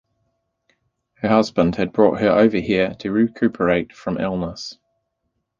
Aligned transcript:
Her 1.13 1.29
husband 1.29 1.75
had 1.75 1.93
brought 1.93 2.21
her 2.21 2.29
over 2.31 2.57
here 2.57 2.95
to 3.01 3.11
recuperate 3.11 3.93
from 3.93 4.17
illness. 4.19 4.79